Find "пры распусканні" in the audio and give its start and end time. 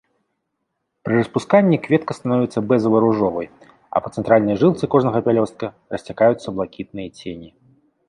1.07-1.77